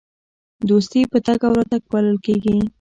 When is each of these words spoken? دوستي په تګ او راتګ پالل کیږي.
دوستي 0.69 1.01
په 1.11 1.17
تګ 1.25 1.39
او 1.47 1.53
راتګ 1.59 1.81
پالل 1.91 2.17
کیږي. 2.25 2.57